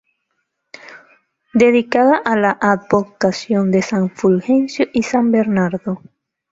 [1.53, 6.01] Dedicada a la advocación de San Fulgencio y San Bernardo.